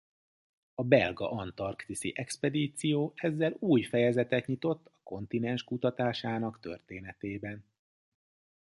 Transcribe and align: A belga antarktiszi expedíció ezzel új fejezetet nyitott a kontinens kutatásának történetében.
A 0.75 0.83
belga 0.83 1.31
antarktiszi 1.31 2.13
expedíció 2.15 3.11
ezzel 3.15 3.55
új 3.59 3.81
fejezetet 3.81 4.47
nyitott 4.47 4.87
a 4.87 4.99
kontinens 5.03 5.63
kutatásának 5.63 6.59
történetében. 6.59 7.65